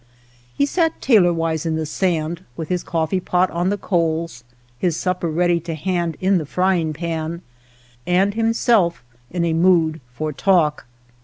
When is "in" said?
1.63-1.75, 6.19-6.39, 9.29-9.45